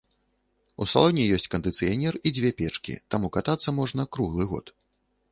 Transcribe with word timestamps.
У 0.83 0.85
салоне 0.93 1.25
ёсць 1.35 1.43
кандыцыянер 1.55 2.17
і 2.29 2.31
дзве 2.37 2.51
печкі, 2.61 2.95
таму 3.15 3.27
катацца 3.35 3.69
можна 3.81 4.07
круглы 4.17 4.43
год. 4.55 4.73